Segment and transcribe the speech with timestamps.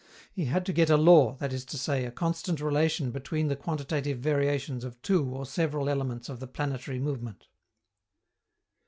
[0.33, 3.55] He had to get a law, that is to say, a constant relation between the
[3.55, 7.45] quantitative variations of two or several elements of the planetary movement.